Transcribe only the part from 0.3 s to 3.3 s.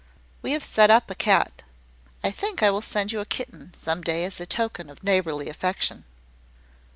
We have set up a cat. I think I will send you a